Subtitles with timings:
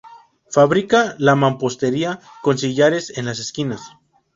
[0.55, 3.81] Fábrica de mampostería con sillares en las esquinas.